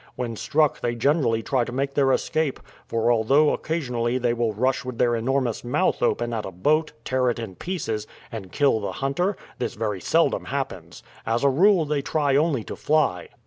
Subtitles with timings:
[0.15, 4.83] When struck they generally try to make their escape; for although occasionally they will rush
[4.83, 8.93] with their enormous mouth open at a boat, tear it in pieces, and kill the
[8.93, 11.03] hunter, this very seldom happens.
[11.23, 13.29] As a rule they try only to fly."